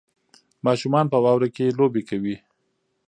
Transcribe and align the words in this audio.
ماشومان 0.65 1.05
په 1.11 1.17
واوره 1.23 1.49
کې 1.55 1.75
لوبې 1.77 2.01
کوي. 2.09 2.35